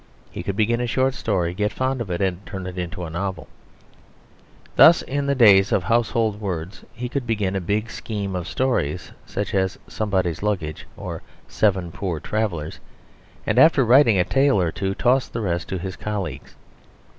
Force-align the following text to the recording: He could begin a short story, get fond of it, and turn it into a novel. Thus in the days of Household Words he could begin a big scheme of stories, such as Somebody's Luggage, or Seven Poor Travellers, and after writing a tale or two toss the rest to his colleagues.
He 0.31 0.41
could 0.41 0.55
begin 0.55 0.81
a 0.81 0.87
short 0.87 1.13
story, 1.13 1.53
get 1.53 1.71
fond 1.71 2.01
of 2.01 2.09
it, 2.09 2.21
and 2.23 2.43
turn 2.47 2.65
it 2.65 2.75
into 2.75 3.03
a 3.03 3.09
novel. 3.11 3.47
Thus 4.75 5.03
in 5.03 5.27
the 5.27 5.35
days 5.35 5.71
of 5.71 5.83
Household 5.83 6.41
Words 6.41 6.83
he 6.91 7.07
could 7.07 7.27
begin 7.27 7.55
a 7.55 7.61
big 7.61 7.91
scheme 7.91 8.35
of 8.35 8.47
stories, 8.47 9.11
such 9.27 9.53
as 9.53 9.77
Somebody's 9.87 10.41
Luggage, 10.41 10.87
or 10.97 11.21
Seven 11.47 11.91
Poor 11.91 12.19
Travellers, 12.19 12.79
and 13.45 13.59
after 13.59 13.85
writing 13.85 14.17
a 14.17 14.23
tale 14.23 14.59
or 14.59 14.71
two 14.71 14.95
toss 14.95 15.27
the 15.27 15.39
rest 15.39 15.67
to 15.69 15.77
his 15.77 15.95
colleagues. 15.95 16.55